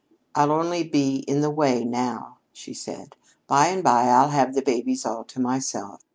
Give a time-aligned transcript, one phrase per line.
[0.33, 3.15] "I'll only be in the way now," she called.
[3.45, 6.01] "By and by I'll have the babies all to myself."